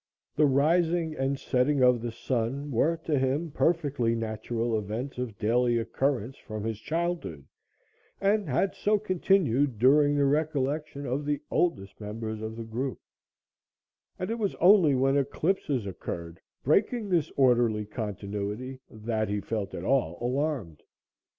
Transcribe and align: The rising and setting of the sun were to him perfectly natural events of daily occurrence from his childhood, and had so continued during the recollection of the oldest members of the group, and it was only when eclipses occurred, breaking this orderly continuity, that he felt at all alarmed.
The 0.35 0.47
rising 0.47 1.13
and 1.15 1.37
setting 1.39 1.83
of 1.83 2.01
the 2.01 2.11
sun 2.11 2.71
were 2.71 2.97
to 3.05 3.19
him 3.19 3.51
perfectly 3.51 4.15
natural 4.15 4.75
events 4.79 5.19
of 5.19 5.37
daily 5.37 5.77
occurrence 5.77 6.37
from 6.39 6.63
his 6.63 6.79
childhood, 6.79 7.45
and 8.19 8.49
had 8.49 8.73
so 8.73 8.97
continued 8.97 9.77
during 9.77 10.15
the 10.15 10.25
recollection 10.25 11.05
of 11.05 11.23
the 11.23 11.39
oldest 11.51 12.01
members 12.01 12.41
of 12.41 12.55
the 12.55 12.63
group, 12.63 12.99
and 14.17 14.31
it 14.31 14.39
was 14.39 14.55
only 14.55 14.95
when 14.95 15.17
eclipses 15.17 15.85
occurred, 15.85 16.39
breaking 16.63 17.09
this 17.09 17.29
orderly 17.37 17.85
continuity, 17.85 18.81
that 18.89 19.29
he 19.29 19.39
felt 19.39 19.71
at 19.75 19.83
all 19.85 20.17
alarmed. 20.19 20.81